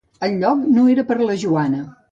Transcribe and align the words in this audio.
El 0.27 0.31
lloc 0.43 0.63
no 0.79 0.87
era 0.95 1.07
per 1.13 1.19
a 1.21 1.31
la 1.31 1.37
Joana. 1.45 1.89